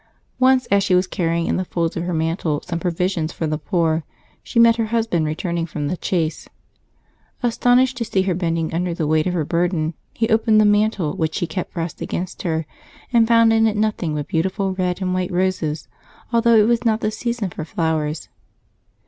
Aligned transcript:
Once 0.39 0.65
as 0.71 0.81
she 0.83 0.95
was 0.95 1.05
carrying 1.05 1.45
in 1.45 1.57
the 1.57 1.63
folds 1.65 1.95
of 1.95 2.05
her 2.05 2.11
mantle 2.13 2.59
some 2.65 2.79
provisions 2.79 3.31
for 3.31 3.45
the 3.45 3.59
poor, 3.59 4.03
she 4.41 4.57
met 4.57 4.77
her 4.77 4.87
husband 4.87 5.27
returning 5.27 5.67
from 5.67 5.87
the 5.87 5.95
chase. 5.97 6.49
Astonished 7.43 7.97
to 7.97 8.05
see 8.05 8.23
her 8.23 8.33
bending 8.33 8.73
under 8.73 8.95
the 8.95 9.05
weight 9.05 9.27
of 9.27 9.35
her 9.35 9.45
burden, 9.45 9.93
he 10.11 10.27
opened 10.29 10.59
the 10.59 10.65
mantle 10.65 11.15
which 11.15 11.35
she 11.35 11.45
kept 11.45 11.73
pressed 11.75 12.01
against 12.01 12.41
her, 12.41 12.65
and 13.13 13.27
found 13.27 13.53
in 13.53 13.67
it 13.67 13.77
nothing 13.77 14.15
but 14.15 14.27
beautiful 14.27 14.73
red 14.73 15.03
and 15.03 15.15
w^ite 15.15 15.29
roses, 15.29 15.87
although 16.33 16.55
it 16.55 16.67
was 16.67 16.83
not 16.83 17.01
the 17.01 17.11
season 17.11 17.51
for 17.51 17.63
flowers. 17.63 18.27